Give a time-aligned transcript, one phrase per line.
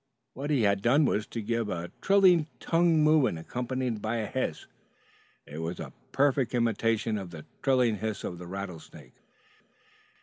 [0.33, 4.65] What he had done was to give a trilling tongue movement accompanied by a hiss.
[5.45, 9.13] It was a perfect imitation of the trilling hiss of the rattlesnake.